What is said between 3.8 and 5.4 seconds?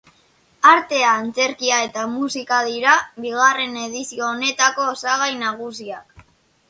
edizio honetako osagai